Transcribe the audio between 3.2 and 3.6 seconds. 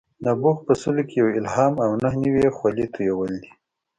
دي.